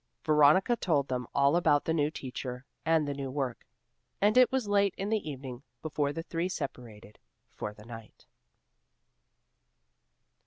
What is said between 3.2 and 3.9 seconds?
work,